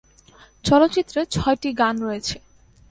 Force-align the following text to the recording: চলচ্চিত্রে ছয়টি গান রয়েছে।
চলচ্চিত্রে 0.65 1.19
ছয়টি 1.35 1.69
গান 1.81 1.95
রয়েছে। 2.05 2.35